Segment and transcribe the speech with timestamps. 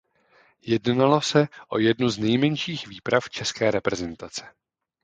[0.61, 4.43] Jednalo se o jednu z nejmenších výprav české reprezentace.